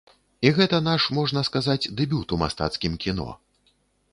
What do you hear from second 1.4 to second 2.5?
сказаць, дэбют у